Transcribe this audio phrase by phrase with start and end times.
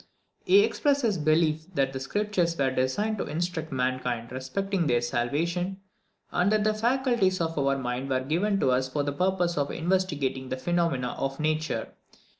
[0.45, 5.79] He expresses his belief that the Scriptures were designed to instruct mankind respecting their salvation,
[6.31, 10.49] and that the faculties of our minds were given us for the purpose of investigating
[10.49, 11.89] the phenomena of nature.